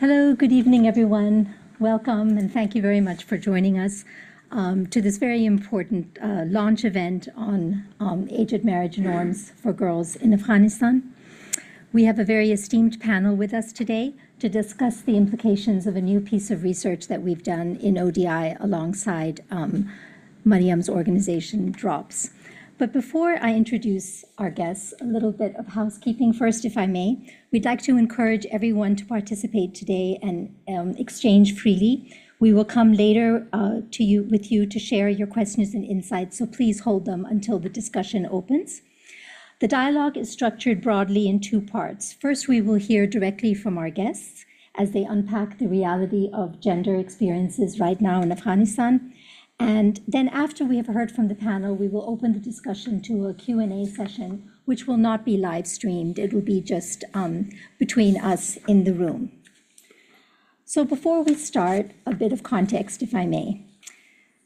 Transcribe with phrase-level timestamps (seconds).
[0.00, 1.54] Hello, good evening, everyone.
[1.78, 4.06] Welcome, and thank you very much for joining us
[4.50, 10.16] um, to this very important uh, launch event on um, age-at marriage norms for girls
[10.16, 11.14] in Afghanistan.
[11.92, 16.00] We have a very esteemed panel with us today to discuss the implications of a
[16.00, 19.92] new piece of research that we've done in ODI alongside um,
[20.46, 22.30] Mariam's organization, DROPS.
[22.80, 27.18] But before I introduce our guests, a little bit of housekeeping first, if I may.
[27.52, 32.16] We'd like to encourage everyone to participate today and um, exchange freely.
[32.38, 36.38] We will come later uh, to you with you to share your questions and insights,
[36.38, 38.80] so please hold them until the discussion opens.
[39.60, 42.14] The dialogue is structured broadly in two parts.
[42.14, 46.96] First, we will hear directly from our guests as they unpack the reality of gender
[46.96, 49.12] experiences right now in Afghanistan.
[49.60, 53.26] And then after we have heard from the panel, we will open the discussion to
[53.26, 56.18] a Q&A session, which will not be live-streamed.
[56.18, 59.30] It will be just um, between us in the room.
[60.64, 63.66] So before we start, a bit of context, if I may.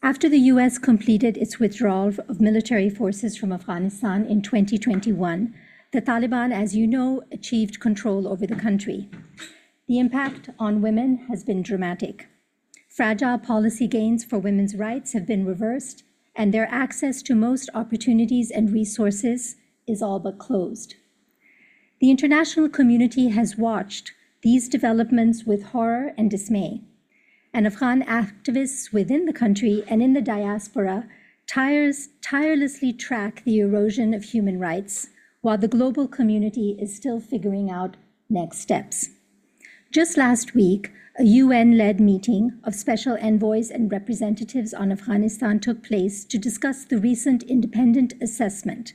[0.02, 0.78] After the U.S.
[0.78, 5.54] completed its withdrawal of military forces from Afghanistan in 2021,
[5.92, 9.08] the Taliban, as you know, achieved control over the country.
[9.86, 12.26] The impact on women has been dramatic.
[12.94, 16.04] Fragile policy gains for women's rights have been reversed,
[16.36, 20.94] and their access to most opportunities and resources is all but closed.
[22.00, 26.82] The international community has watched these developments with horror and dismay,
[27.52, 31.08] and Afghan activists within the country and in the diaspora
[31.48, 35.08] tirelessly track the erosion of human rights,
[35.40, 37.96] while the global community is still figuring out
[38.30, 39.08] next steps.
[39.90, 46.24] Just last week, a UN-led meeting of special envoys and representatives on Afghanistan took place
[46.24, 48.92] to discuss the recent independent assessment,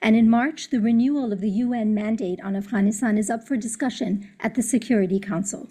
[0.00, 4.30] and in March, the renewal of the UN mandate on Afghanistan is up for discussion
[4.40, 5.68] at the Security Council.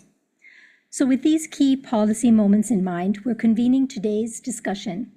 [0.91, 5.11] So with these key policy moments in mind, we're convening today's discussion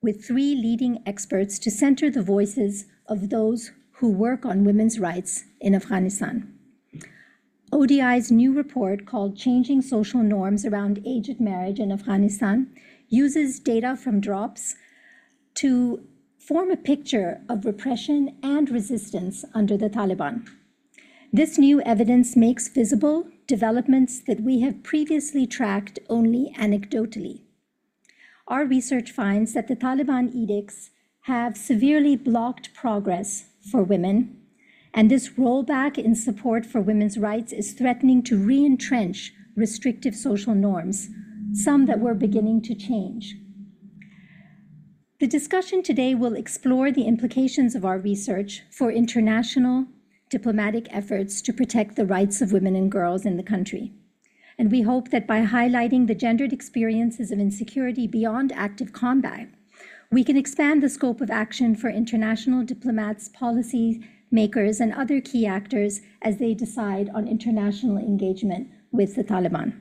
[0.00, 5.44] with three leading experts to center the voices of those who work on women's rights
[5.60, 6.51] in Afghanistan.
[7.72, 12.70] ODI's new report, called Changing Social Norms Around Age-at Marriage in Afghanistan,
[13.08, 14.76] uses data from DROPS
[15.54, 16.06] to
[16.38, 20.46] form a picture of repression and resistance under the Taliban.
[21.32, 27.40] This new evidence makes visible developments that we have previously tracked only anecdotally.
[28.46, 30.90] Our research finds that the Taliban edicts
[31.22, 34.41] have severely blocked progress for women,
[34.94, 41.08] and this rollback in support for women's rights is threatening to re-entrench restrictive social norms,
[41.52, 43.36] some that were beginning to change.
[45.20, 49.86] The discussion today will explore the implications of our research for international
[50.28, 53.92] diplomatic efforts to protect the rights of women and girls in the country.
[54.58, 59.48] And we hope that by highlighting the gendered experiences of insecurity beyond active combat,
[60.10, 63.28] we can expand the scope of action for international diplomats,
[64.32, 69.72] policymakers, and other key actors as they decide on international engagement with the Taliban.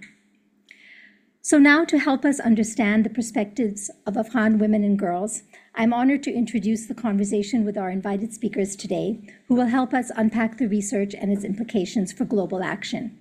[1.43, 5.41] So now, to help us understand the perspectives of Afghan women and girls,
[5.73, 10.11] I'm honored to introduce the conversation with our invited speakers today, who will help us
[10.15, 13.17] unpack the research and its implications for global action.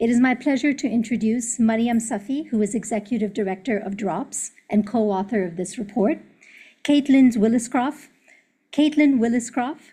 [0.00, 4.84] It is my pleasure to introduce Mariam Safi, who is Executive Director of DROPS and
[4.84, 6.18] co-author of this report.
[6.82, 8.08] Caitlin Williscroft,
[8.72, 9.92] Caitlin Williscroft,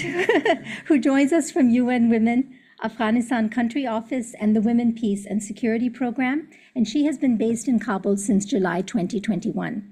[0.86, 5.88] who joins us from UN Women Afghanistan Country Office and the Women, Peace, and Security
[5.88, 9.88] Program, and she has been based in Kabul since July 2021.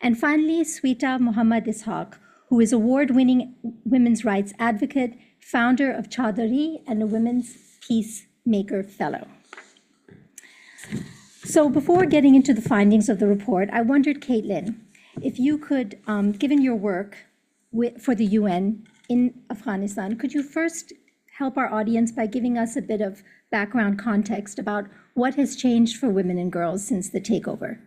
[0.00, 2.14] And finally, Sweta Mohammad Ishaq,
[2.48, 3.54] who is award-winning
[3.84, 7.56] women's rights advocate, founder of Chowdhury, and a Women's
[7.86, 9.28] Peacemaker Fellow.
[11.44, 14.74] So before getting into the findings of the report, I wondered, Caitlin,
[15.20, 17.18] if you could, um, given your work
[18.00, 20.92] for the UN in Afghanistan, could you first
[21.38, 25.96] help our audience by giving us a bit of background context about what has changed
[25.96, 27.78] for women and girls since the takeover?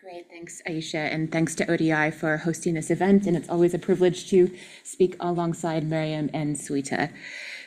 [0.00, 0.28] Great.
[0.28, 4.28] Thanks, Ayesha, and thanks to ODI for hosting this event, and it's always a privilege
[4.30, 4.50] to
[4.82, 7.10] speak alongside Mariam and Sweta.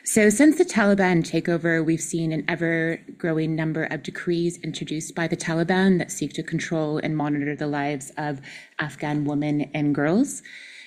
[0.04, 5.36] So since the Taliban takeover, we've seen an ever-growing number of decrees introduced by the
[5.36, 8.40] Taliban that seek to control and monitor the lives of
[8.78, 10.42] Afghan women and girls.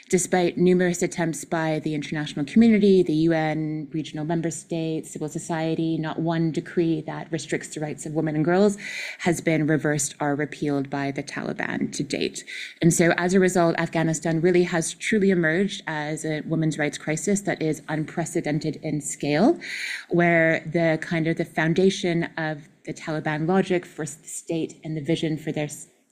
[0.10, 6.20] Despite numerous attempts by the international community, the UN, regional member states, civil society, not
[6.20, 8.78] one decree that restricts the rights of women and girls
[9.20, 12.44] has been reversed or repealed by the Taliban to date.
[12.82, 17.42] And so as a result, Afghanistan really has truly emerged as a women's rights crisis
[17.42, 19.60] that is unprecedented in scale,
[20.10, 25.02] where the kind of the foundation of the Taliban logic for the state and the
[25.02, 25.70] vision for their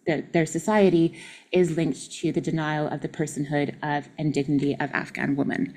[0.08, 1.20] the, their society
[1.52, 5.74] is linked to the denial of the personhood of and dignity of Afghan women.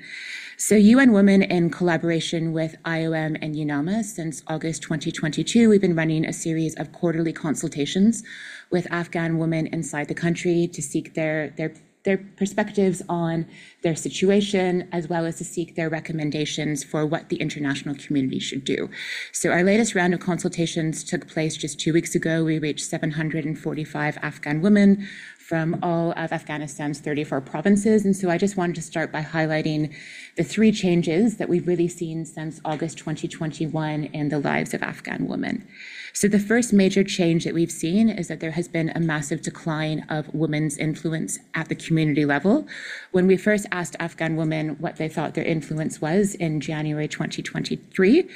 [0.57, 6.25] So, UN Women, in collaboration with IOM and UNAMA, since August 2022, we've been running
[6.25, 8.23] a series of quarterly consultations
[8.71, 13.45] with Afghan women inside the country to seek their, their their perspectives on
[13.83, 18.63] their situation, as well as to seek their recommendations for what the international community should
[18.63, 18.89] do.
[19.31, 22.43] So, our latest round of consultations took place just two weeks ago.
[22.43, 25.07] We reached 745 Afghan women
[25.51, 28.05] from all of Afghanistan's 34 provinces.
[28.05, 29.93] And so I just wanted to start by highlighting
[30.37, 35.27] the three changes that we've really seen since August 2021 in the lives of Afghan
[35.27, 35.67] women.
[36.13, 39.41] So the first major change that we've seen is that there has been a massive
[39.41, 42.67] decline of women's influence at the community level.
[43.11, 48.29] When we first asked Afghan women what they thought their influence was in January 2023,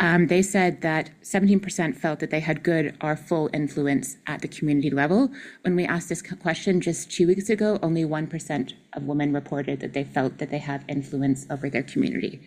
[0.00, 4.48] um, they said that 17% felt that they had good or full influence at the
[4.48, 5.30] community level.
[5.62, 9.94] When we asked this question just two weeks ago, only 1% of women reported that
[9.94, 12.40] they felt that they have influence over their community.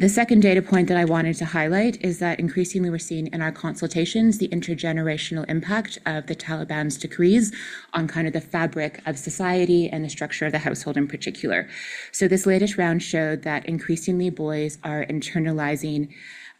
[0.00, 3.42] The second data point that I wanted to highlight is that increasingly we're seeing in
[3.42, 7.54] our consultations the intergenerational impact of the Taliban's decrees
[7.92, 11.68] on kind of the fabric of society and the structure of the household in particular.
[12.12, 16.08] So this latest round showed that increasingly boys are internalizing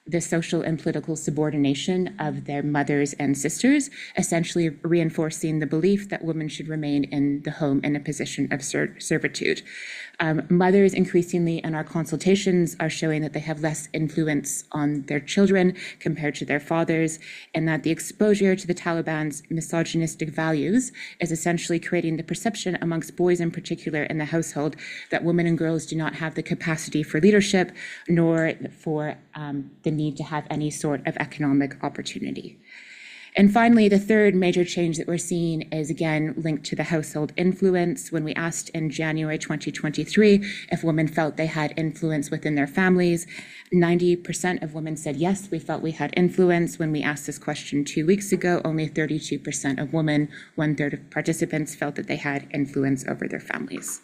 [0.07, 6.25] the social and political subordination of their mothers and sisters, essentially reinforcing the belief that
[6.25, 9.63] women should remain in the home in a position of ser- servitude.
[10.21, 15.19] Um, mothers increasingly in our consultations are showing that they have less influence on their
[15.19, 17.19] children compared to their fathers,
[17.55, 23.17] and that the exposure to the Taliban's misogynistic values is essentially creating the perception amongst
[23.17, 24.77] boys in particular in the household
[25.11, 27.73] that women and girls do not have the capacity for leadership
[28.07, 32.59] nor for um, the need to have any sort of economic opportunity.
[33.37, 37.33] And finally, the third major change that we're seeing is again linked to the household
[37.37, 38.11] influence.
[38.11, 43.27] When we asked in January 2023 if women felt they had influence within their families,
[43.73, 46.79] 90% of women said yes, we felt we had influence.
[46.79, 51.11] When we asked this question two weeks ago, only 32% of women, one third of
[51.11, 54.01] participants, felt that they had influence over their families.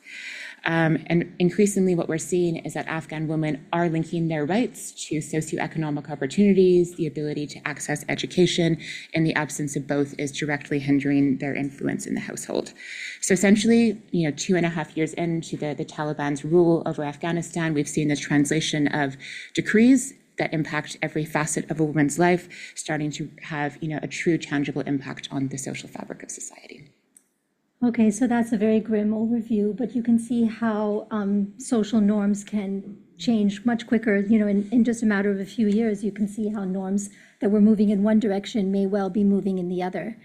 [0.65, 5.19] Um, and increasingly, what we're seeing is that Afghan women are linking their rights to
[5.19, 8.79] socioeconomic opportunities, the ability to access education,
[9.15, 12.73] and the absence of both is directly hindering their influence in the household.
[13.21, 17.05] So essentially, you know, two and a half years into the, the Taliban's rule over
[17.05, 19.17] Afghanistan, we've seen the translation of
[19.55, 24.09] decrees that impact every facet of a woman's life, starting to have, you know, a
[24.09, 26.91] true tangible impact on the social fabric of society.
[27.85, 32.43] Okay, so that's a very grim overview, but you can see how um, social norms
[32.43, 34.17] can change much quicker.
[34.17, 36.65] You know, in, in just a matter of a few years, you can see how
[36.65, 40.17] norms that were moving in one direction may well be moving in the other.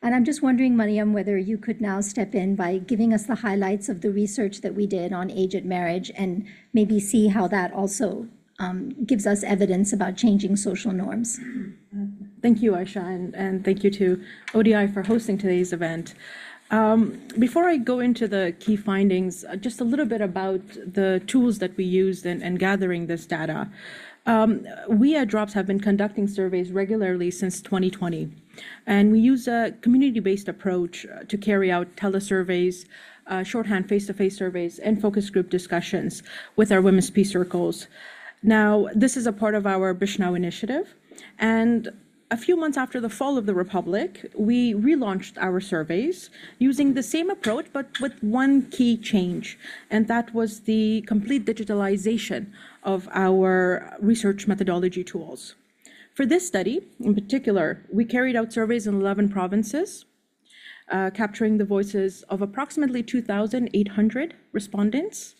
[0.00, 3.36] And I'm just wondering, Mariam, whether you could now step in by giving us the
[3.36, 7.48] highlights of the research that we did on age at marriage and maybe see how
[7.48, 8.28] that also
[8.58, 11.40] um, gives us evidence about changing social norms.
[12.42, 14.22] Thank you, Aisha, and, and thank you to
[14.54, 16.14] ODI for hosting today's event.
[16.72, 21.22] Um, before I go into the key findings, uh, just a little bit about the
[21.26, 23.68] tools that we used in, in gathering this data.
[24.24, 28.32] Um, we at DROPS have been conducting surveys regularly since 2020,
[28.86, 32.86] and we use a community-based approach uh, to carry out telesurveys,
[33.26, 36.22] uh, shorthand face-to-face surveys, and focus group discussions
[36.56, 37.88] with our women's peace circles.
[38.42, 40.94] Now, this is a part of our Bishnow initiative,
[41.38, 41.90] and
[42.32, 47.02] a few months after the fall of the Republic, we relaunched our surveys using the
[47.02, 49.58] same approach, but with one key change,
[49.90, 52.46] and that was the complete digitalization
[52.84, 55.56] of our research methodology tools.
[56.14, 60.06] For this study, in particular, we carried out surveys in 11 provinces,
[60.90, 65.34] uh, capturing the voices of approximately 2,800 respondents.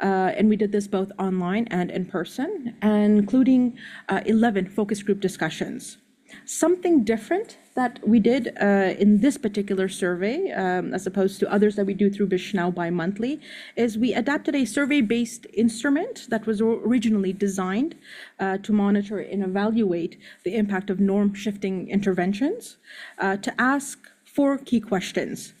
[0.00, 3.76] Uh, and we did this both online and in person, including
[4.08, 5.98] uh, 11 focus group discussions.
[6.44, 11.76] Something different that we did uh, in this particular survey, um, as opposed to others
[11.76, 13.40] that we do through Bishnow bi-monthly,
[13.76, 17.96] is we adapted a survey-based instrument that was originally designed
[18.38, 22.76] uh, to monitor and evaluate the impact of norm-shifting interventions
[23.18, 25.54] uh, to ask four key questions.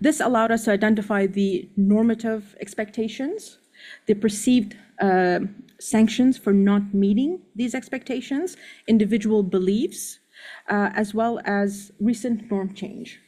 [0.00, 3.58] This allowed us to identify the normative expectations,
[4.06, 5.40] the perceived uh,
[5.82, 10.18] sanctions for not meeting these expectations, individual beliefs,
[10.68, 13.20] uh, as well as recent norm change.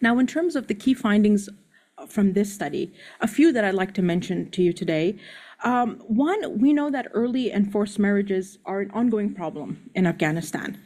[0.00, 1.48] Now, in terms of the key findings
[2.08, 5.16] from this study, a few that I'd like to mention to you today.
[5.62, 10.78] Um, one, we know that early and forced marriages are an ongoing problem in Afghanistan.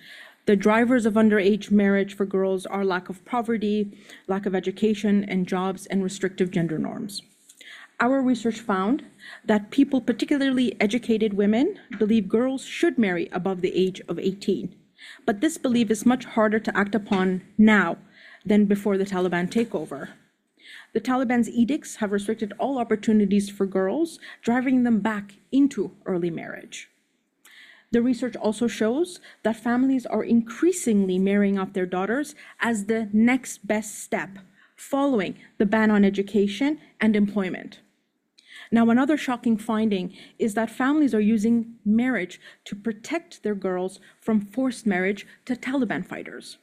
[0.47, 5.47] The drivers of underage marriage for girls are lack of poverty, lack of education and
[5.47, 7.23] jobs, and restrictive gender norms.
[8.01, 9.05] Our research found
[9.45, 14.75] that people, particularly educated women, believe girls should marry above the age of 18.
[15.27, 17.99] But this belief is much harder to act upon now
[18.45, 20.11] than before the Taliban takeover.
[20.93, 26.89] The Taliban's edicts have restricted all opportunities for girls, driving them back into early marriage.
[27.91, 33.67] The research also shows that families are increasingly marrying off their daughters as the next
[33.67, 34.39] best step
[34.77, 37.81] following the ban on education and employment.
[38.71, 44.41] Now, another shocking finding is that families are using marriage to protect their girls from
[44.41, 46.59] forced marriage to Taliban fighters.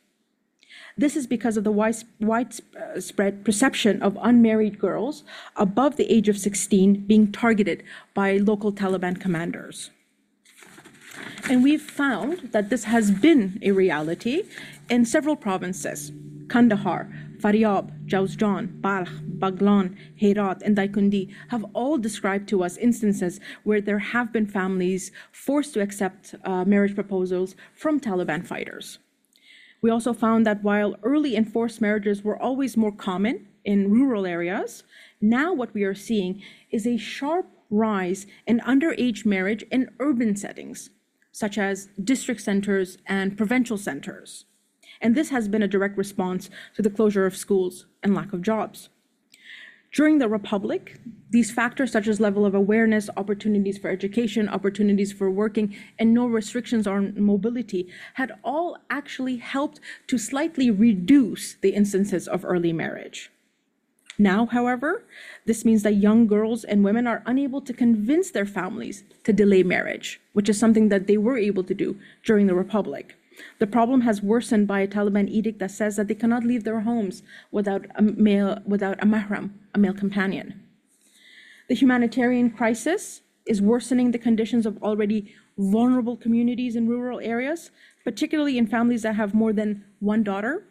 [0.98, 5.24] This is because of the widespread perception of unmarried girls
[5.56, 7.84] above the age of 16 being targeted
[8.14, 9.92] by local Taliban commanders.
[11.50, 14.44] And we've found that this has been a reality
[14.90, 16.12] in several provinces
[16.48, 17.10] Kandahar,
[17.46, 24.00] Faryab, Jawzjan, Balkh, Baghlan, Herat, and Daikundi have all described to us instances where there
[24.00, 28.98] have been families forced to accept uh, marriage proposals from Taliban fighters.
[29.80, 34.82] We also found that while early enforced marriages were always more common in rural areas,
[35.22, 40.90] now what we are seeing is a sharp rise in underage marriage in urban settings,
[41.32, 44.46] such as district centers and provincial centers.
[45.02, 48.42] And this has been a direct response to the closure of schools and lack of
[48.42, 48.90] jobs.
[49.96, 51.00] During the Republic,
[51.30, 56.28] these factors such as level of awareness, opportunities for education, opportunities for working, and no
[56.28, 63.32] restrictions on mobility had all actually helped to slightly reduce the instances of early marriage.
[64.18, 65.06] Now, however,
[65.46, 69.64] this means that young girls and women are unable to convince their families to delay
[69.64, 73.16] marriage, which is something that they were able to do during the Republic.
[73.60, 76.82] The problem has worsened by a Taliban edict that says that they cannot leave their
[76.82, 80.62] homes without a male, without a mahram, a male companion.
[81.68, 87.72] The humanitarian crisis is worsening the conditions of already vulnerable communities in rural areas,
[88.04, 90.66] particularly in families that have more than one daughter.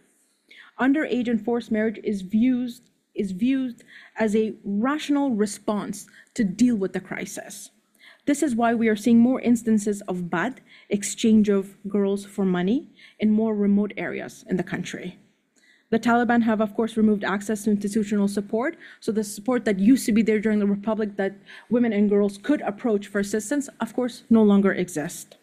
[0.79, 2.73] Underage and forced marriage is viewed,
[3.15, 3.83] is viewed
[4.19, 7.71] as a rational response to deal with the crisis.
[8.27, 12.89] This is why we are seeing more instances of bad exchange of girls for money
[13.19, 15.19] in more remote areas in the country.
[15.91, 18.77] The Taliban have, of course, removed access to institutional support.
[19.01, 21.37] So the support that used to be there during the Republic that
[21.71, 25.37] women and girls could approach for assistance, of course, no longer exist.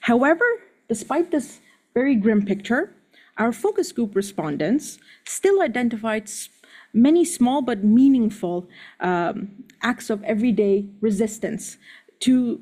[0.00, 0.44] However,
[0.88, 1.60] despite this
[1.94, 2.92] very grim picture,
[3.38, 6.28] our focus group respondents still identified
[6.92, 8.68] many small but meaningful
[9.00, 11.78] um, acts of everyday resistance
[12.20, 12.60] to,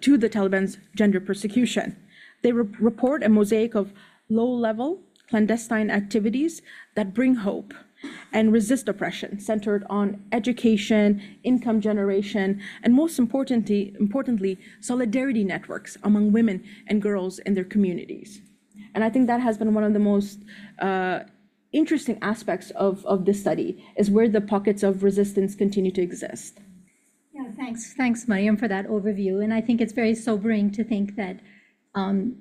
[0.00, 1.96] to the Taliban's gender persecution.
[2.42, 3.92] They re- report a mosaic of
[4.28, 6.62] low level clandestine activities
[6.94, 7.74] that bring hope
[8.32, 16.32] and resist oppression, centered on education, income generation, and most importantly, importantly, solidarity networks among
[16.32, 18.40] women and girls in their communities.
[18.94, 20.40] And I think that has been one of the most
[20.78, 21.20] uh,
[21.72, 26.60] interesting aspects of, of this study, is where the pockets of resistance continue to exist.
[27.36, 29.44] Yeah, thanks, thanks, Mariam, for that overview.
[29.44, 31.40] And I think it's very sobering to think that
[31.94, 32.36] um,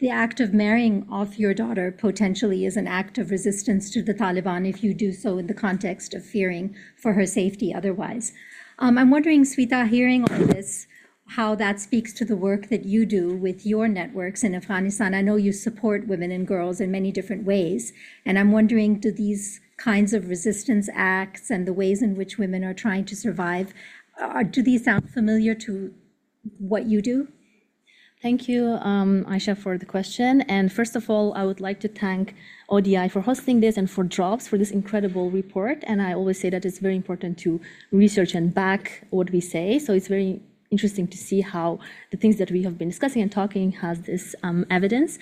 [0.00, 4.12] the act of marrying off your daughter potentially is an act of resistance to the
[4.12, 8.32] Taliban if you do so in the context of fearing for her safety otherwise.
[8.80, 10.88] Um, I'm wondering, Sweta, hearing all this,
[11.28, 15.14] how that speaks to the work that you do with your networks in Afghanistan.
[15.14, 17.92] I know you support women and girls in many different ways,
[18.26, 22.64] and I'm wondering, do these kinds of resistance acts and the ways in which women
[22.64, 23.72] are trying to survive
[24.20, 25.92] uh, do these sound familiar to
[26.58, 27.28] what you do?
[28.22, 30.42] Thank you, um, Aisha, for the question.
[30.42, 32.34] And first of all, I would like to thank
[32.68, 35.82] ODI for hosting this and for Drops for this incredible report.
[35.86, 37.62] And I always say that it's very important to
[37.92, 39.78] research and back what we say.
[39.78, 41.78] So it's very interesting to see how
[42.10, 45.18] the things that we have been discussing and talking has this um, evidence.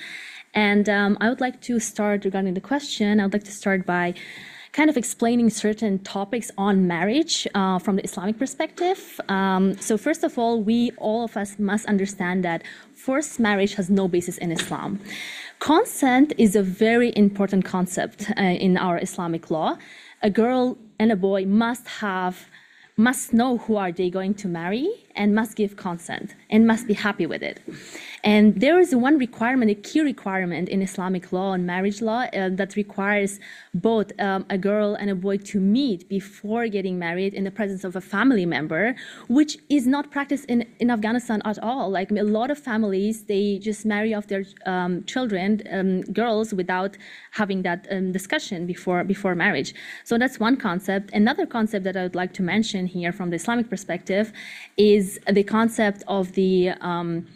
[0.52, 3.20] And um, I would like to start regarding the question.
[3.20, 4.14] I would like to start by
[4.78, 9.00] kind of explaining certain topics on marriage uh, from the Islamic perspective.
[9.28, 12.62] Um, so, first of all, we all of us must understand that
[12.94, 14.90] forced marriage has no basis in Islam.
[15.58, 19.70] Consent is a very important concept uh, in our Islamic law.
[20.22, 22.36] a girl and a boy must have
[22.96, 26.94] must know who are they going to marry and must give consent and must be
[26.94, 27.60] happy with it.
[28.24, 32.48] And there is one requirement a key requirement in islamic law and marriage law uh,
[32.60, 33.38] that requires
[33.74, 37.84] both um, a girl and a boy to meet before getting married in the presence
[37.84, 38.84] of a family member
[39.28, 41.90] which is not practiced in, in afghanistan at all.
[41.90, 46.96] Like a lot of families they just marry off their um, children um, girls without
[47.32, 49.74] having that um, discussion before before marriage.
[50.04, 51.06] So that's one concept.
[51.12, 54.32] Another concept that i would like to mention here from the Islamic perspective
[54.76, 55.07] is
[55.38, 57.26] the concept of the um,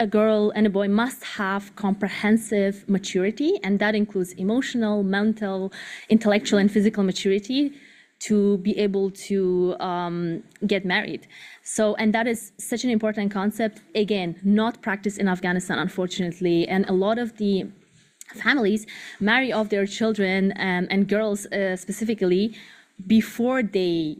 [0.00, 5.72] a girl and a boy must have comprehensive maturity, and that includes emotional, mental,
[6.08, 7.62] intellectual, and physical maturity
[8.20, 11.26] to be able to um, get married.
[11.62, 13.80] So, and that is such an important concept.
[13.94, 17.54] Again, not practiced in Afghanistan, unfortunately, and a lot of the
[18.34, 18.86] families
[19.20, 22.54] marry off their children um, and girls uh, specifically
[23.06, 24.18] before they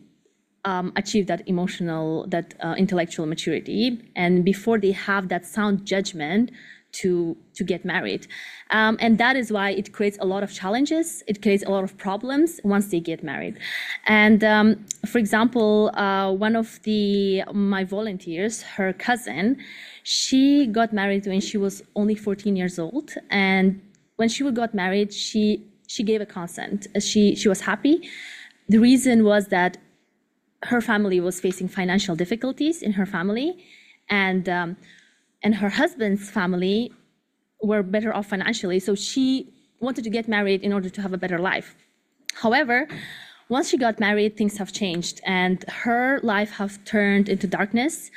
[0.65, 6.51] um, achieve that emotional, that uh, intellectual maturity, and before they have that sound judgment
[6.93, 8.27] to to get married,
[8.71, 11.23] um, and that is why it creates a lot of challenges.
[11.27, 13.59] It creates a lot of problems once they get married.
[14.07, 19.57] And um, for example, uh, one of the my volunteers, her cousin,
[20.03, 23.81] she got married when she was only 14 years old, and
[24.17, 26.87] when she got married, she she gave a consent.
[27.01, 28.09] She she was happy.
[28.69, 29.79] The reason was that
[30.65, 33.65] her family was facing financial difficulties in her family,
[34.09, 34.77] and um,
[35.43, 36.93] and her husband's family
[37.63, 38.79] were better off financially.
[38.81, 41.75] So she wanted to get married in order to have a better life.
[42.35, 42.89] However,
[43.49, 48.11] once she got married, things have changed, and her life have turned into darkness.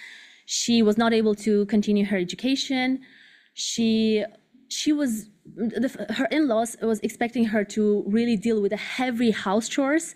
[0.45, 2.99] She was not able to continue her education.
[3.53, 4.25] She
[4.67, 5.29] she was
[6.09, 10.15] her in-laws was expecting her to really deal with the heavy house chores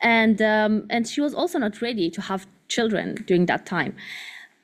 [0.00, 3.94] and um, and she was also not ready to have children during that time.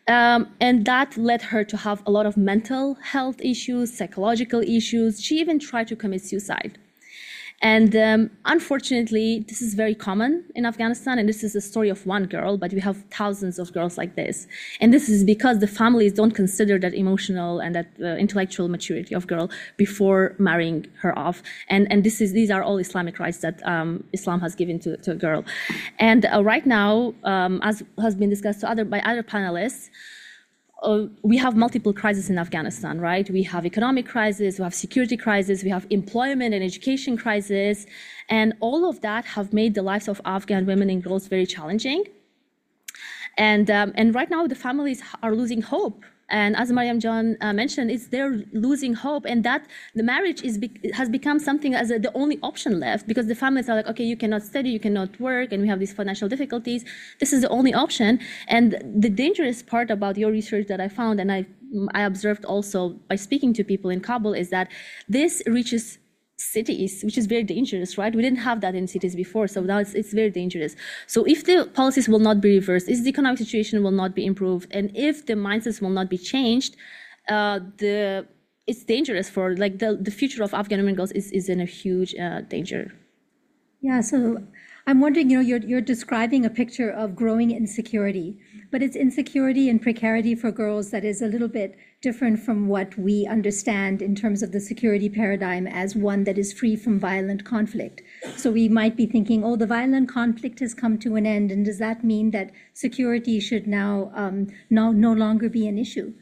[0.09, 5.21] Um, and that led her to have a lot of mental health issues, psychological issues.
[5.21, 6.79] She even tried to commit suicide.
[7.63, 11.19] And um, unfortunately, this is very common in Afghanistan.
[11.19, 14.15] And this is the story of one girl, but we have thousands of girls like
[14.15, 14.47] this.
[14.81, 19.15] And this is because the families don't consider that emotional and that uh, intellectual maturity
[19.15, 21.43] of girl before marrying her off.
[21.69, 24.97] And, and this is, these are all Islamic rights that um, Islam has given to,
[24.99, 25.45] to a girl.
[25.99, 29.89] And uh, right now, um, as has been discussed to other, by other panelists,
[30.83, 33.29] uh, we have multiple crises in Afghanistan, right?
[33.31, 37.87] We have economic crisis, we have security crisis, we have employment and education crisis,
[38.29, 42.05] and all of that have made the lives of Afghan women and girls very challenging.
[43.39, 47.53] And um, and right now the families are losing hope and as Mariam Jan uh,
[47.53, 51.91] mentioned, it's they're losing hope, and that the marriage is be has become something as
[51.91, 54.81] a, the only option left because the families are like, okay, you cannot study, you
[54.81, 56.85] cannot work, and we have these financial difficulties.
[57.21, 58.19] This is the only option.
[58.49, 61.47] And the dangerous part about your research that I found, and I
[61.95, 64.71] I observed also by speaking to people in Kabul, is that
[65.09, 65.99] this reaches
[66.37, 68.15] cities, which is very dangerous, right?
[68.15, 70.77] We didn't have that in cities before, so now it's, it's very dangerous.
[71.07, 74.27] So if the policies will not be reversed, if the economic situation will not be
[74.27, 76.77] improved, and if the mindsets will not be changed,
[77.29, 78.27] uh, the
[78.67, 81.65] it's dangerous for like the, the future of Afghan women girls is, is in a
[81.65, 82.93] huge uh, danger.
[83.81, 84.43] Yeah, so
[84.89, 88.39] I'm wondering, you know, you're, you're describing a picture of growing insecurity,
[88.71, 92.97] but it's insecurity and precarity for girls that is a little bit different from what
[92.97, 97.45] we understand in terms of the security paradigm as one that is free from violent
[97.45, 98.01] conflict.
[98.37, 101.65] So we might be thinking, oh, the violent conflict has come to an end, and
[101.65, 106.15] does that mean that security should now um, no, no longer be an issue?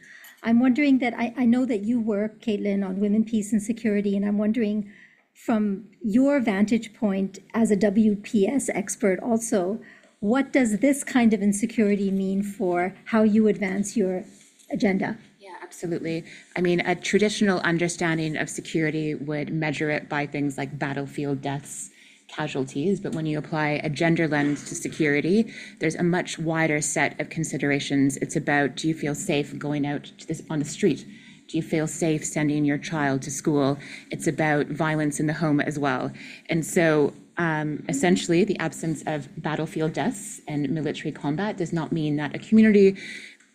[0.43, 4.17] I'm wondering that I, I know that you work, Caitlin, on women, peace, and security,
[4.17, 4.91] and I'm wondering
[5.35, 9.81] from your vantage point as a WPS expert also,
[10.21, 14.25] what does this kind of insecurity mean for how you advance your
[14.71, 15.19] agenda?
[15.39, 16.25] Yeah, absolutely.
[16.57, 21.91] I mean, a traditional understanding of security would measure it by things like battlefield deaths,
[22.29, 27.21] casualties, but when you apply a gender lens to security, there's a much wider set
[27.21, 28.17] of considerations.
[28.19, 31.05] It's about do you feel safe going out this, on the street?
[31.49, 33.79] Do you feel safe sending your child to school?
[34.11, 36.11] It's about violence in the home as well.
[36.49, 42.17] And so um, essentially, the absence of battlefield deaths and military combat does not mean
[42.17, 42.97] that a community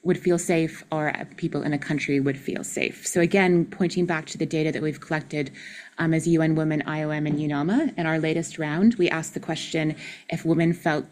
[0.03, 3.05] would feel safe or people in a country would feel safe.
[3.05, 5.51] So again, pointing back to the data that we've collected
[5.97, 9.95] um, as UN Women, IOM, and UNAMA, in our latest round, we asked the question
[10.29, 11.05] if women felt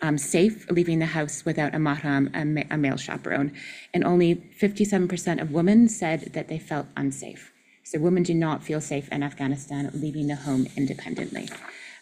[0.00, 3.52] um, safe leaving the house without a mahram, a, ma- a male chaperone.
[3.92, 7.52] And only 57% of women said that they felt unsafe.
[7.84, 11.48] So women do not feel safe in Afghanistan leaving the home independently.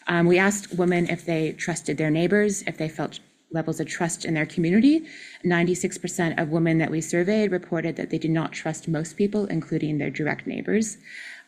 [0.07, 3.21] Um, we asked women if they trusted their neighbors, if they felt
[3.53, 5.07] levels of trust in their community.
[5.45, 9.99] 96% of women that we surveyed reported that they did not trust most people, including
[9.99, 10.99] their direct neighbors.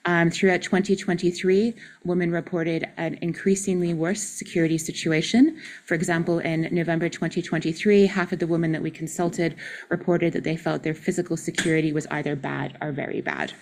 [0.05, 5.61] Um, throughout 2023, women reported an increasingly worse security situation.
[5.85, 9.55] For example, in November 2023, half of the women that we consulted
[9.91, 13.53] reported that they felt their physical security was either bad or very bad.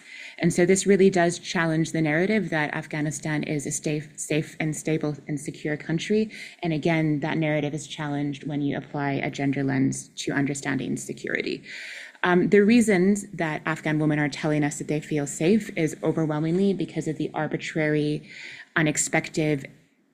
[0.40, 4.74] And so this really does challenge the narrative that Afghanistan is a safe, safe and
[4.74, 6.31] stable and secure country.
[6.62, 11.62] And again, that narrative is challenged when you apply a gender lens to understanding security.
[12.22, 16.74] Um, the reasons that Afghan women are telling us that they feel safe is overwhelmingly
[16.74, 18.29] because of the arbitrary,
[18.76, 19.70] unexpected,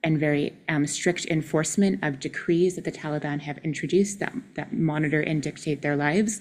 [0.06, 5.20] and very um, strict enforcement of decrees that the Taliban have introduced that, that monitor
[5.20, 6.40] and dictate their lives.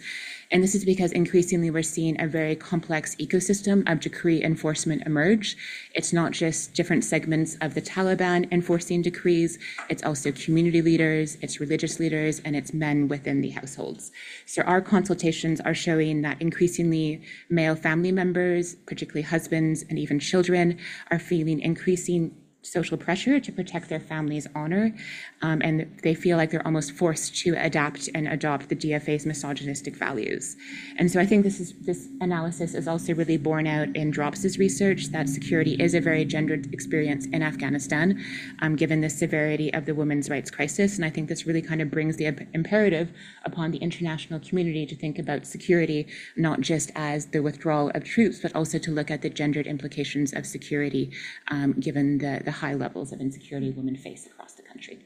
[0.52, 5.58] And this is because increasingly we're seeing a very complex ecosystem of decree enforcement emerge.
[5.96, 9.58] It's not just different segments of the Taliban enforcing decrees,
[9.90, 14.12] it's also community leaders, it's religious leaders, and it's men within the households.
[14.46, 20.78] So our consultations are showing that increasingly male family members, particularly husbands and even children,
[21.10, 24.96] are feeling increasing social pressure to protect their family's honor.
[25.42, 29.96] Um, and they feel like they're almost forced to adapt and adopt the DFA's misogynistic
[29.96, 30.56] values.
[30.98, 34.58] And so I think this is this analysis is also really borne out in DROPS's
[34.58, 38.24] research that security is a very gendered experience in Afghanistan,
[38.62, 40.96] um, given the severity of the women's rights crisis.
[40.96, 43.12] And I think this really kind of brings the imperative
[43.44, 48.40] upon the international community to think about security not just as the withdrawal of troops,
[48.40, 51.12] but also to look at the gendered implications of security,
[51.50, 55.00] um, given the, the high levels of insecurity women face across the country.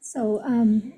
[0.00, 0.92] So, um,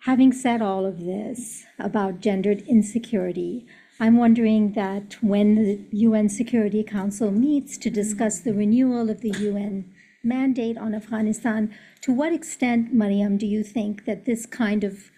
[0.00, 3.66] having said all of this about gendered insecurity,
[4.00, 9.30] I'm wondering that when the UN Security Council meets to discuss the renewal of the
[9.30, 9.92] UN
[10.22, 15.10] mandate on Afghanistan, to what extent, Mariam, do you think that this kind of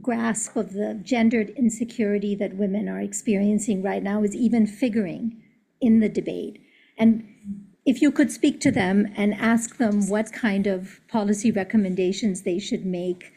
[0.00, 5.42] grasp of the gendered insecurity that women are experiencing right now is even figuring
[5.82, 6.60] in the debate?
[6.96, 7.28] And
[7.86, 12.58] if you could speak to them and ask them what kind of policy recommendations they
[12.58, 13.32] should make,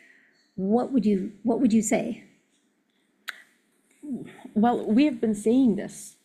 [0.55, 2.23] what would you, what would you say?
[4.53, 6.15] Well, we have been saying this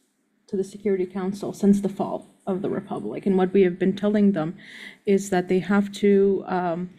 [0.46, 3.26] to the Security Council since the fall of the Republic.
[3.26, 4.56] And what we have been telling them
[5.04, 6.90] is that they have to um,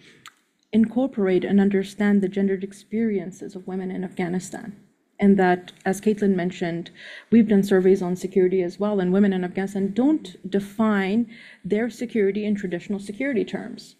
[0.73, 4.75] incorporate and understand the gendered experiences of women in Afghanistan
[5.23, 6.91] and that, as Caitlin mentioned,
[7.31, 11.19] we've done surveys on security as well, and women in Afghanistan don't define
[11.63, 13.95] their security in traditional security terms.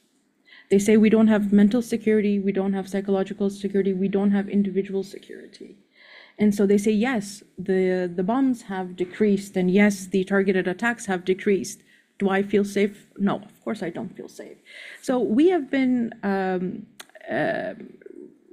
[0.69, 4.49] They say we don't have mental security, we don't have psychological security, we don't have
[4.49, 5.77] individual security.
[6.38, 11.05] And so they say, yes, the, the bombs have decreased, and yes, the targeted attacks
[11.05, 11.83] have decreased.
[12.19, 13.07] Do I feel safe?
[13.17, 14.57] No, of course I don't feel safe.
[15.01, 16.86] So we have been um,
[17.31, 17.75] uh,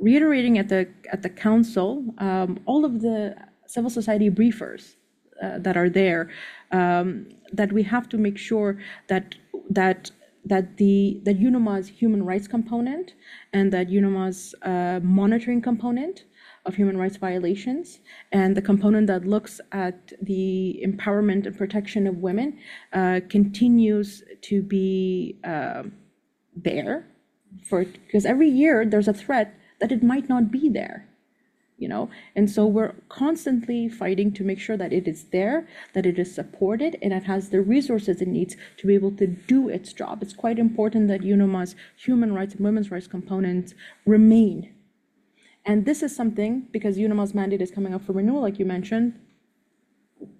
[0.01, 3.37] reiterating at the at the council um, all of the
[3.67, 4.97] civil society briefers
[5.43, 6.31] uh, that are there
[6.73, 9.35] um, that we have to make sure that
[9.69, 10.11] that
[10.45, 13.15] that the that UNAMA's human rights component
[13.53, 16.25] and that UNAMA's uh, monitoring component
[16.67, 18.01] of human rights violations
[18.33, 22.59] and the component that looks at the empowerment and protection of women
[22.93, 25.83] uh, continues to be uh,
[26.55, 27.07] there
[27.69, 31.07] for because every year there's a threat that it might not be there
[31.81, 32.11] you know?
[32.37, 36.33] And so we're constantly fighting to make sure that it is there that it is
[36.33, 40.23] supported and it has the resources it needs to be able to do its job.
[40.23, 44.73] It's quite important that UNAMA's human rights and women's rights components remain.
[45.65, 49.19] And this is something because UNAMA's mandate is coming up for renewal like you mentioned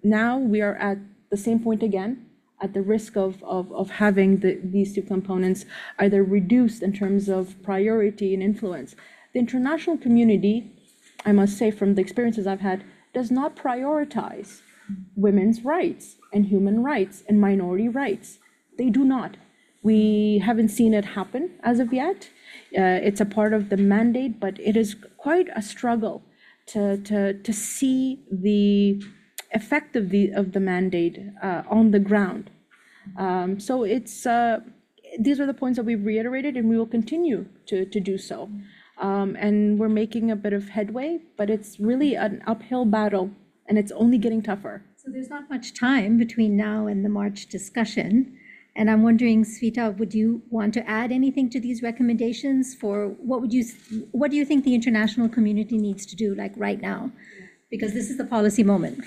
[0.03, 0.99] now we are at
[1.31, 2.27] the same point again
[2.61, 5.65] at the risk of, of, of having the, these two components
[5.97, 8.95] either reduced in terms of priority and influence
[9.33, 10.71] the international community,
[11.25, 14.61] I must say from the experiences I've had, does not prioritize
[15.15, 18.39] women's rights and human rights and minority rights.
[18.77, 19.37] They do not.
[19.83, 22.29] We haven't seen it happen as of yet.
[22.77, 26.23] Uh, it's a part of the mandate, but it is quite a struggle
[26.67, 29.01] to, to, to see the
[29.53, 32.49] effect of the, of the mandate uh, on the ground.
[33.17, 34.59] Um, so it's, uh,
[35.19, 38.49] these are the points that we've reiterated and we will continue to, to do so.
[39.01, 43.31] Um, and we're making a bit of headway, but it's really an uphill battle
[43.67, 44.83] and it's only getting tougher.
[44.95, 48.37] So there's not much time between now and the March discussion.
[48.75, 53.41] And I'm wondering, Sveta, would you want to add anything to these recommendations for what
[53.41, 53.65] would you,
[54.11, 57.11] what do you think the international community needs to do like right now?
[57.71, 59.03] Because this is the policy moment.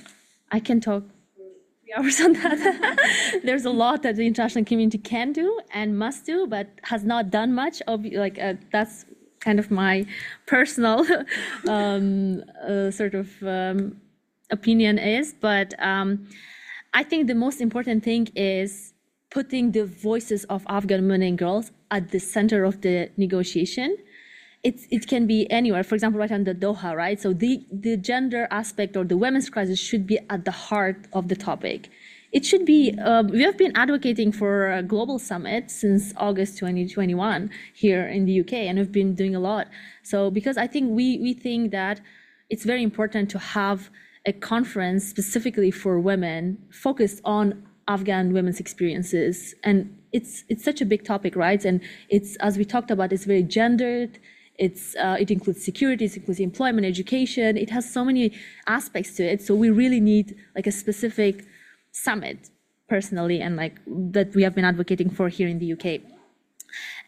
[0.51, 1.05] I can talk
[1.37, 3.41] three hours on that.
[3.45, 7.31] There's a lot that the international community can do and must do, but has not
[7.31, 7.81] done much.
[7.87, 9.07] Of like uh, that's
[9.45, 10.07] kind of my
[10.47, 11.07] personal
[11.69, 14.01] um, uh, sort of um,
[14.51, 15.35] opinion is.
[15.41, 16.29] But um,
[16.93, 18.95] I think the most important thing is
[19.31, 23.97] putting the voices of Afghan women and girls at the center of the negotiation
[24.65, 25.85] it's, it can be anywhere.
[25.85, 27.21] For example, right under Doha, right?
[27.21, 31.29] So the, the gender aspect or the women's crisis should be at the heart of
[31.29, 31.91] the topic.
[32.35, 37.49] It should be, uh, we have been advocating for a global summit since August 2021
[37.73, 39.69] here in the UK, and we've been doing a lot.
[40.03, 42.01] So, because I think we, we think that
[42.51, 43.89] it's very important to have
[44.27, 49.55] a conference specifically for women focused on Afghan women's experiences.
[49.63, 51.65] And it's, it's such a big topic, right?
[51.65, 54.19] And it's, as we talked about, it's very gendered,
[54.59, 57.57] it's, uh, it includes security, it includes employment, education.
[57.57, 58.33] It has so many
[58.67, 59.41] aspects to it.
[59.41, 61.45] So we really need like a specific
[61.95, 62.51] summit
[62.89, 66.01] personally and like that we have been advocating for here in the UK.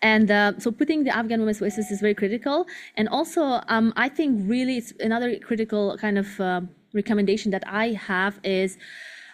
[0.01, 2.66] And uh, so putting the Afghan women's voices is very critical.
[2.96, 6.61] And also, um, I think really it's another critical kind of uh,
[6.94, 8.79] recommendation that I have is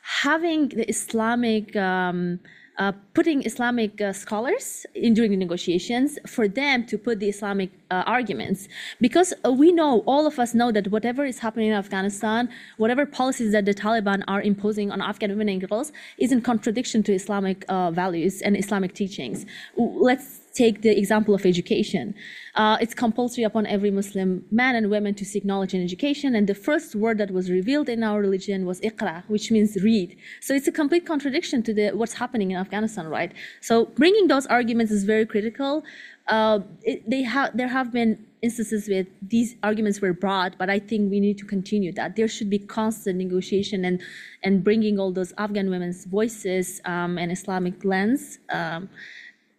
[0.03, 2.41] having the Islamic um,
[2.83, 7.71] uh, putting Islamic uh, scholars in during the negotiations for them to put the Islamic
[7.91, 8.61] uh, arguments.
[9.01, 12.49] Because uh, we know, all of us know that whatever is happening in Afghanistan,
[12.83, 17.03] whatever policies that the Taliban are imposing on Afghan women and girls is in contradiction
[17.07, 19.47] to Islamic uh, values and Islamic teachings.
[19.77, 22.15] Let's take the example of education.
[22.55, 26.35] Uh, it's compulsory upon every Muslim man and woman to seek knowledge and education.
[26.35, 30.17] And the first word that was revealed in our religion was iqra, which means read.
[30.41, 33.33] So it's a complete contradiction to the, what's happening in Afghanistan, right?
[33.61, 35.85] So bringing those arguments is very critical.
[36.29, 40.79] Uh, it, they have there have been instances where these arguments were brought, but I
[40.79, 42.17] think we need to continue that.
[42.17, 44.01] There should be constant negotiation and
[44.45, 48.39] and bringing all those Afghan women's voices um, and Islamic lens.
[48.51, 48.89] Um,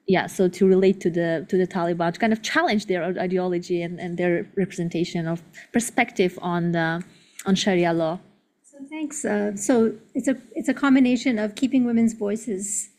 [0.08, 3.82] yeah, so to relate to the to the Taliban, to kind of challenge their ideology
[3.82, 7.04] and, and their representation of perspective on the
[7.46, 8.20] on Sharia law.
[8.64, 9.24] So thanks.
[9.24, 12.90] Uh, so it's a it's a combination of keeping women's voices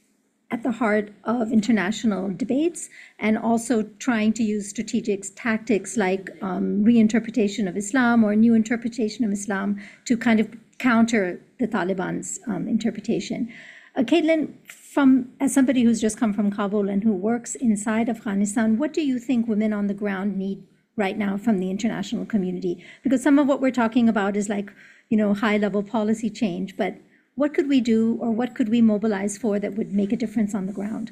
[0.51, 2.89] at the heart of international debates
[3.19, 9.25] and also trying to use strategic tactics like um, reinterpretation of Islam or new interpretation
[9.25, 10.47] of Islam to kind of
[10.79, 13.53] counter the Taliban's um, interpretation.
[13.97, 14.53] Uh, Caitlin,
[14.95, 19.03] from as somebody who's just come from Kabul and who works inside Afghanistan, what do
[19.03, 20.63] you think women on the ground need
[20.95, 22.85] right now from the international community?
[23.03, 24.73] Because some of what we're talking about is like,
[25.09, 26.95] you know, high level policy change, but
[27.35, 30.55] what could we do or what could we mobilize for that would make a difference
[30.55, 31.11] on the ground?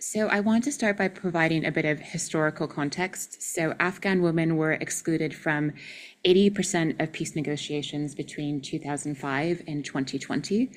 [0.00, 3.42] So, I want to start by providing a bit of historical context.
[3.42, 5.72] So, Afghan women were excluded from
[6.24, 10.72] 80% of peace negotiations between 2005 and 2020.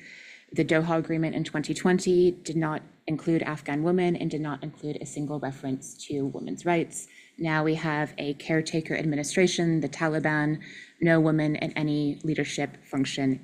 [0.54, 5.04] The Doha Agreement in 2020 did not include Afghan women and did not include a
[5.04, 7.08] single reference to women's rights.
[7.36, 10.60] Now we have a caretaker administration, the Taliban,
[11.00, 13.40] no women in any leadership function.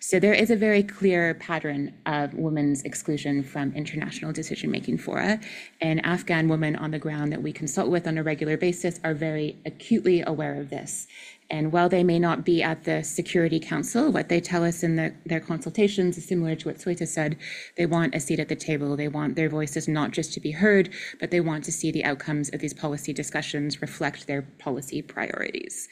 [0.00, 5.38] So there is a very clear pattern of women's exclusion from international decision making fora.
[5.82, 9.12] And Afghan women on the ground that we consult with on a regular basis are
[9.12, 11.06] very acutely aware of this.
[11.48, 14.96] And while they may not be at the Security Council, what they tell us in
[14.96, 17.36] the, their consultations is similar to what Sweta said.
[17.76, 18.96] They want a seat at the table.
[18.96, 22.04] They want their voices not just to be heard, but they want to see the
[22.04, 25.88] outcomes of these policy discussions reflect their policy priorities.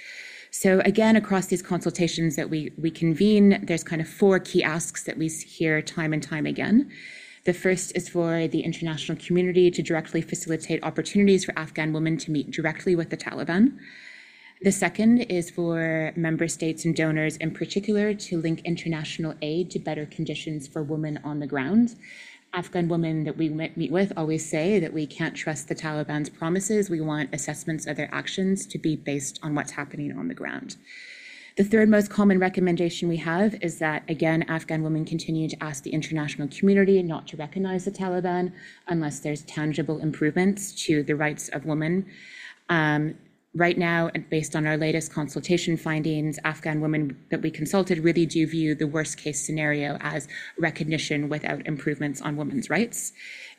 [0.50, 5.04] So again, across these consultations that we, we convene, there's kind of four key asks
[5.04, 6.90] that we hear time and time again.
[7.44, 12.30] The first is for the international community to directly facilitate opportunities for Afghan women to
[12.30, 13.78] meet directly with the Taliban.
[14.64, 19.78] The second is for member states and donors in particular to link international aid to
[19.78, 21.96] better conditions for women on the ground.
[22.54, 26.88] Afghan women that we meet with always say that we can't trust the Taliban's promises.
[26.88, 30.76] We want assessments of their actions to be based on what's happening on the ground.
[31.58, 35.82] The third most common recommendation we have is that, again, Afghan women continue to ask
[35.82, 38.50] the international community not to recognize the Taliban
[38.88, 42.06] unless there's tangible improvements to the rights of women.
[42.70, 43.16] Um,
[43.54, 48.26] right now, and based on our latest consultation findings, Afghan women that we consulted really
[48.26, 50.26] do view the worst case scenario as
[50.58, 53.12] recognition without improvements on women's rights.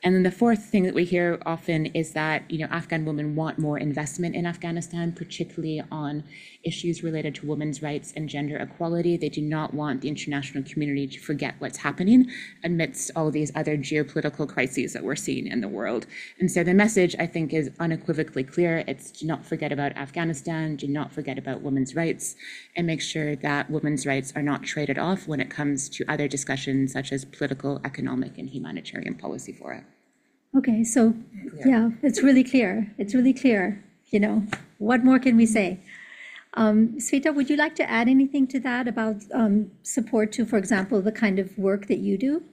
[0.06, 3.36] And then the fourth thing that we hear often is that, you know, Afghan women
[3.36, 6.24] want more investment in Afghanistan, particularly on
[6.64, 9.18] issues related to women's rights and gender equality.
[9.18, 12.30] They do not want the international community to forget what's happening
[12.64, 16.06] amidst all these other geopolitical crises that we're seeing in the world.
[16.40, 18.84] And so the message, I think, is unequivocally clear.
[18.88, 22.36] It's do not forget about Afghanistan, do not forget about women's rights,
[22.76, 26.28] and make sure that women's rights are not traded off when it comes to other
[26.28, 29.84] discussions such as political, economic, and humanitarian policy for it.
[30.56, 31.14] Okay, so,
[31.66, 32.94] yeah, it's really clear.
[32.98, 34.46] It's really clear, you know.
[34.78, 35.80] What more can we say?
[36.54, 40.58] Um, Sveta, would you like to add anything to that about um, support to, for
[40.58, 42.44] example, the kind of work that you do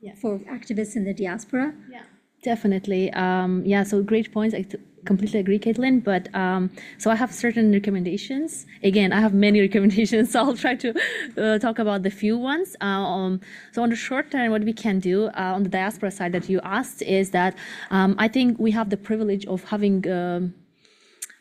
[0.00, 0.14] Yeah.
[0.14, 1.74] for activists in the diaspora?
[1.90, 2.02] Yeah,
[2.42, 3.12] definitely.
[3.12, 4.54] Um, yeah, so great points.
[4.54, 6.02] I t- completely agree, Caitlin.
[6.02, 8.66] But um, so I have certain recommendations.
[8.82, 10.94] Again, I have many recommendations, so I'll try to
[11.36, 12.76] uh, talk about the few ones.
[12.80, 13.40] Um,
[13.72, 16.48] so on the short term, what we can do uh, on the diaspora side that
[16.48, 17.56] you asked is that
[17.90, 20.08] um, I think we have the privilege of having.
[20.10, 20.54] Um,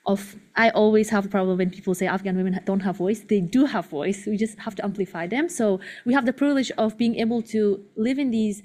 [0.07, 3.19] of I always have a problem when people say Afghan women don't have voice.
[3.19, 4.25] They do have voice.
[4.25, 5.49] We just have to amplify them.
[5.49, 8.63] So we have the privilege of being able to live in these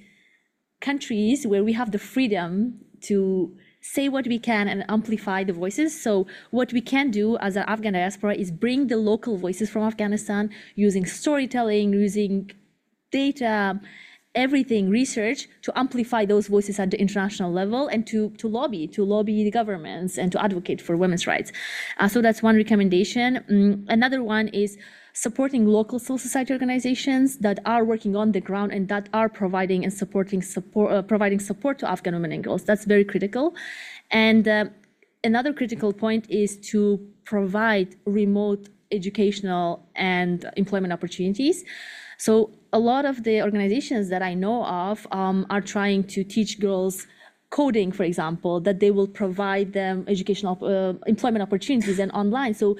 [0.83, 6.01] countries where we have the freedom to say what we can and amplify the voices.
[6.01, 9.83] So what we can do as an Afghan diaspora is bring the local voices from
[9.83, 12.51] Afghanistan using storytelling, using
[13.11, 13.81] data,
[14.35, 19.05] everything, research to amplify those voices at the international level and to, to lobby, to
[19.05, 21.53] lobby the governments and to advocate for women's rights.
[21.99, 23.45] Uh, so that's one recommendation.
[23.51, 24.79] Mm, another one is
[25.13, 29.85] supporting local civil society organizations that are working on the ground and that are providing
[29.85, 32.65] and supporting support, uh, providing support to Afghan women and girls.
[32.65, 33.55] That's very critical.
[34.11, 34.67] And uh,
[35.25, 41.65] another critical point is to provide remote educational and employment opportunities.
[42.19, 46.61] So a lot of the organizations that I know of um, are trying to teach
[46.61, 47.07] girls
[47.51, 52.55] coding, for example, that they will provide them educational uh, employment opportunities and online.
[52.55, 52.79] So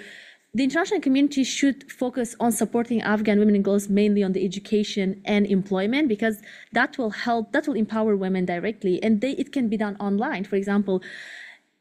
[0.55, 5.23] the international community should focus on supporting Afghan women and girls mainly on the education
[5.25, 9.71] and employment because that will help, that will empower women directly, and they, it can
[9.71, 10.45] be done online.
[10.45, 11.03] For example,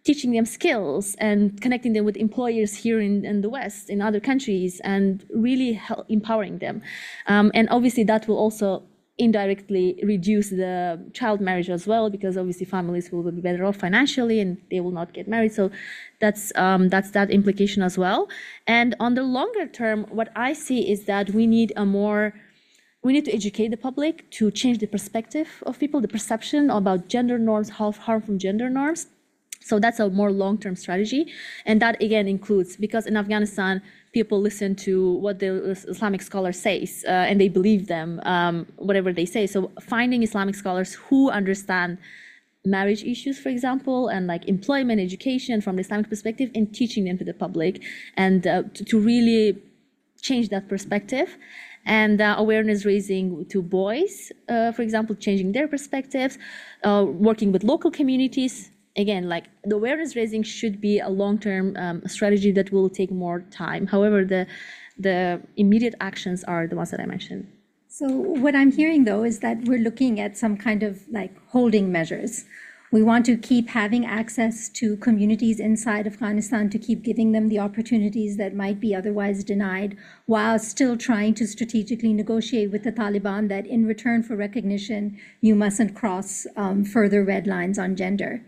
[0.05, 4.21] teaching them skills and connecting them with employers here in, in the West, in other
[4.21, 6.81] countries, and really help empowering them.
[7.27, 8.83] Um, and obviously, that will also
[9.17, 14.39] indirectly reduce the child marriage as well, because obviously families will be better off financially
[14.39, 15.53] and they will not get married.
[15.53, 15.69] So
[16.19, 18.29] that's um, that's that implication as well.
[18.67, 22.33] And on the longer term, what I see is that we need a more
[23.03, 27.07] we need to educate the public to change the perspective of people, the perception about
[27.07, 29.07] gender norms, how harm from gender norms.
[29.63, 31.31] So that's a more long-term strategy,
[31.65, 37.05] and that again includes because in Afghanistan people listen to what the Islamic scholar says
[37.07, 39.47] uh, and they believe them, um, whatever they say.
[39.47, 41.97] So finding Islamic scholars who understand
[42.65, 47.17] marriage issues, for example, and like employment, education from the Islamic perspective, and teaching them
[47.17, 47.81] to the public,
[48.17, 49.57] and uh, to, to really
[50.21, 51.37] change that perspective
[51.85, 56.37] and uh, awareness raising to boys, uh, for example, changing their perspectives,
[56.83, 58.70] uh, working with local communities.
[58.97, 63.41] Again, like the awareness raising should be a long-term um, strategy that will take more
[63.51, 63.87] time.
[63.87, 64.47] However, the
[64.97, 67.47] the immediate actions are the ones that I mentioned.
[67.87, 71.91] So what I'm hearing, though, is that we're looking at some kind of like holding
[71.91, 72.45] measures.
[72.91, 77.59] We want to keep having access to communities inside Afghanistan, to keep giving them the
[77.59, 83.47] opportunities that might be otherwise denied, while still trying to strategically negotiate with the Taliban
[83.47, 88.41] that in return for recognition, you mustn't cross um, further red lines on gender.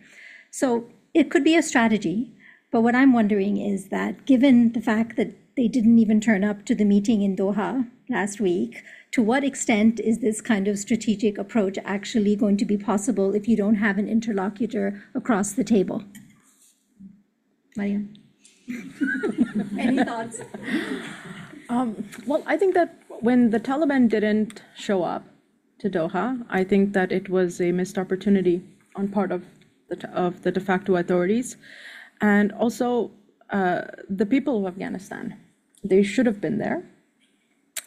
[0.53, 0.85] So
[1.15, 2.31] it could be a strategy,
[2.71, 6.63] but what I'm wondering is that given the fact that they didn't even turn up
[6.65, 11.39] to the meeting in Doha last week, to what extent is this kind of strategic
[11.39, 16.03] approach actually going to be possible if you don't have an interlocutor across the table?
[17.75, 18.13] Mariam?
[19.79, 20.41] Any thoughts?
[21.67, 25.25] Um, well, I think that when the Taliban didn't show up
[25.79, 28.61] to Doha, I think that it was a missed opportunity
[28.95, 29.43] on part of
[29.95, 31.57] the, of the de facto authorities.
[32.21, 33.11] And also,
[33.49, 35.37] uh, the people of Afghanistan,
[35.83, 36.83] they should have been there.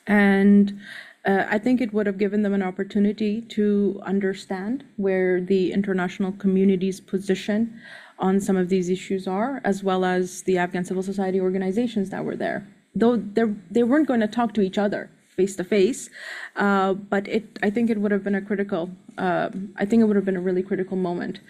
[0.06, 0.78] And
[1.24, 6.32] uh, I think it would have given them an opportunity to understand where the international
[6.32, 7.80] community's position
[8.18, 12.24] on some of these issues are, as well as the Afghan civil society organizations that
[12.24, 12.66] were there.
[12.94, 16.08] Though they weren't going to talk to each other face to face,
[16.54, 20.16] but it, I think it would have been a critical, um, I think it would
[20.16, 21.40] have been a really critical moment.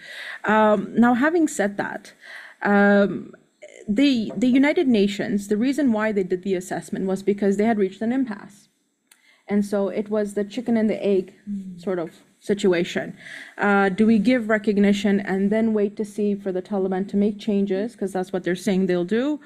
[0.43, 2.13] Um, Now, having said that,
[2.61, 3.33] um,
[3.87, 7.77] the, the United Nations, the reason why they did the assessment was because they had
[7.77, 8.67] reached an impasse.
[9.47, 11.33] And so it was the chicken and the egg
[11.77, 13.15] sort of situation.
[13.57, 17.39] Uh, do we give recognition and then wait to see for the Taliban to make
[17.39, 19.39] changes, because that's what they're saying they'll do?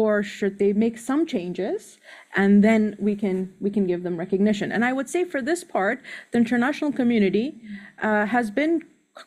[0.00, 1.98] Or should they make some changes
[2.34, 4.72] and then we can, we can give them recognition?
[4.72, 7.60] And I would say for this part, the international community
[8.00, 8.82] uh, has been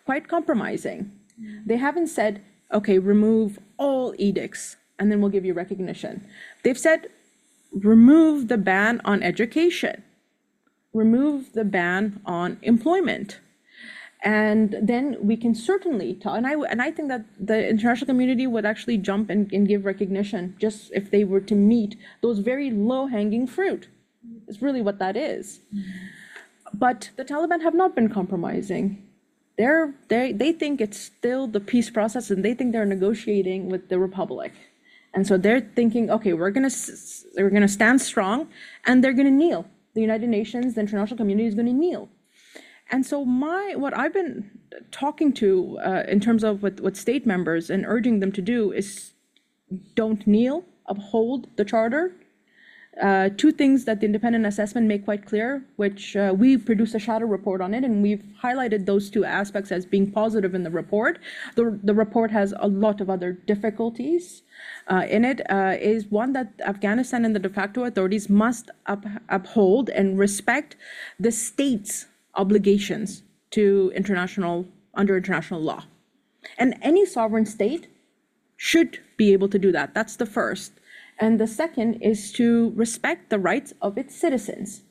[0.06, 1.12] quite compromising.
[1.68, 2.42] They haven't said,
[2.74, 6.26] okay, remove all edicts and then we'll give you recognition.
[6.64, 7.10] They've said,
[7.72, 10.02] remove the ban on education,
[10.94, 13.40] remove the ban on employment.
[14.26, 18.48] And then we can certainly talk, and I, and I think that the international community
[18.48, 22.72] would actually jump and, and give recognition just if they were to meet those very
[22.72, 23.88] low hanging fruit.
[24.48, 25.60] Is really what that is.
[26.74, 29.04] But the Taliban have not been compromising.
[29.58, 33.90] They're, they, they think it's still the peace process and they think they're negotiating with
[33.90, 34.54] the republic.
[35.14, 36.72] And so they're thinking, okay, we're gonna,
[37.38, 38.50] we're gonna stand strong
[38.86, 39.66] and they're gonna kneel.
[39.94, 42.10] The United Nations, the international community is gonna kneel.
[42.92, 44.52] And so my, what I've been
[44.92, 48.72] talking to uh, in terms of what, what state members and urging them to do
[48.72, 49.14] is
[49.96, 52.14] don't kneel, uphold the charter.
[53.02, 57.00] Uh, two things that the independent assessment make quite clear, which uh, we produced a
[57.00, 60.70] shadow report on it, and we've highlighted those two aspects as being positive in the
[60.70, 61.20] report.
[61.56, 64.44] The, the report has a lot of other difficulties
[64.88, 65.42] uh, in it.
[65.50, 70.78] Uh, is one that Afghanistan and the de facto authorities must up, uphold and respect
[71.20, 72.06] the state's
[72.36, 75.86] obligations to international under international law,
[76.58, 77.88] and any sovereign state
[78.58, 79.94] should be able to do that.
[79.94, 80.74] That's the first.
[81.20, 84.84] And the second is to respect the rights of its citizens.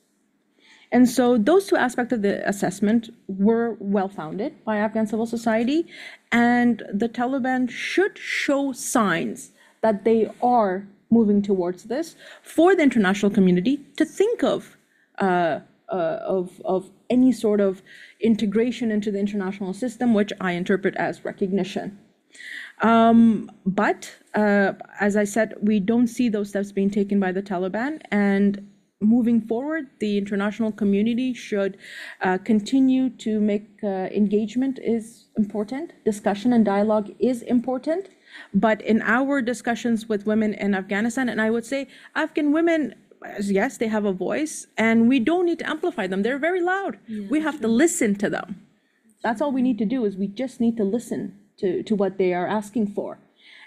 [0.93, 5.87] And so those two aspects of the assessment were well founded by Afghan civil society,
[6.31, 13.31] and the Taliban should show signs that they are moving towards this for the international
[13.31, 14.77] community to think of.
[15.19, 17.83] Uh, uh, of, of any sort of
[18.21, 21.99] integration into the international system, which I interpret as recognition.
[22.83, 27.43] Um, but uh, as I said, we don't see those steps being taken by the
[27.43, 28.01] Taliban.
[28.11, 28.69] And
[29.01, 31.77] moving forward, the international community should
[32.21, 35.93] uh, continue to make uh, engagement is important.
[36.05, 38.09] Discussion and dialogue is important.
[38.53, 41.87] But in our discussions with women in Afghanistan, and I would say
[42.17, 42.95] Afghan women,
[43.41, 46.23] yes, they have a voice, and we don't need to amplify them.
[46.23, 46.99] They're very loud.
[47.31, 48.61] We have to listen to them.
[49.23, 52.19] That's all we need to do is we just need to listen to, to what
[52.19, 53.19] they are asking for.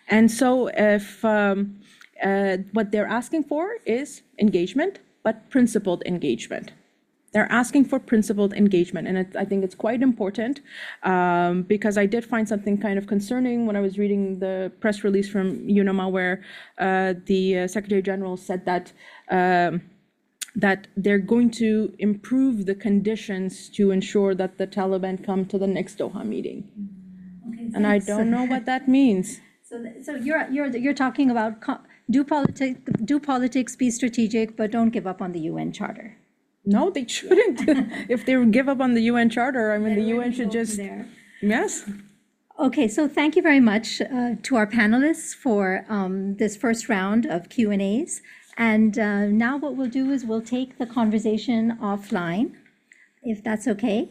[0.09, 1.79] And so if um,
[2.23, 6.71] uh, what they're asking for is engagement, but principled engagement.
[7.34, 10.61] They're asking for principled engagement, and it, I think it's quite important
[11.03, 15.03] um, because I did find something kind of concerning when I was reading the press
[15.03, 16.43] release from UNAMA, where
[16.78, 18.93] uh, the uh, Secretary General said that
[19.30, 19.82] um,
[20.57, 25.67] that they're going to improve the conditions to ensure that the Taliban come to the
[25.67, 26.67] next Doha meeting.
[27.47, 29.39] Okay, And I don't know what that means.
[29.63, 34.71] So, so you're, you're, you're talking about co- do politics, do politics, be strategic, but
[34.71, 36.17] don't give up on the UN Charter.
[36.68, 37.61] No, they shouldn't.
[38.09, 41.07] If they give up on the UN Charter, I mean, the UN should just, There.
[41.41, 41.89] yes.
[42.59, 47.26] Okay, so thank you very much uh, to our panelists for um, this first round
[47.26, 48.22] of Q and As.
[48.57, 52.55] And uh, now what we'll do is we'll take the conversation offline,
[53.24, 54.09] if that's okay.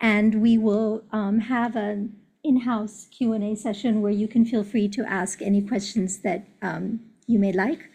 [0.00, 4.64] And we will um, have an in-house Q and A session where you can feel
[4.64, 7.89] free to ask any questions that um, you may like.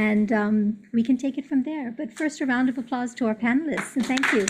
[0.00, 1.90] And um, we can take it from there.
[1.94, 4.46] But first, a round of applause to our panelists, and thank you.